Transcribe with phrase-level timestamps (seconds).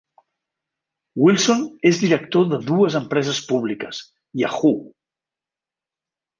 [1.23, 4.03] Wilson és director de dues empreses públiques:
[4.45, 4.77] Yahoo!